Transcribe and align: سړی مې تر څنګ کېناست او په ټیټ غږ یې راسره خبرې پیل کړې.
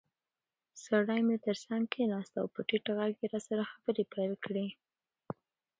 سړی 0.85 1.19
مې 1.27 1.37
تر 1.45 1.55
څنګ 1.65 1.83
کېناست 1.93 2.33
او 2.41 2.47
په 2.53 2.59
ټیټ 2.67 2.85
غږ 2.97 3.13
یې 3.21 3.27
راسره 3.33 3.63
خبرې 3.71 4.03
پیل 4.13 4.33
کړې. 4.45 4.67